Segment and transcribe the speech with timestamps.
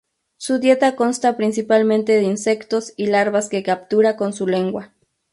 [0.37, 4.95] Su dieta consta principalmente de insectos y larvas que captura con su lengua.